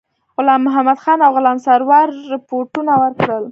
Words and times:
غلام 0.37 0.61
محمدخان 0.67 1.17
او 1.25 1.31
غلام 1.37 1.57
سرور 1.65 2.07
رپوټونه 2.33 2.93
ورکړل. 3.01 3.45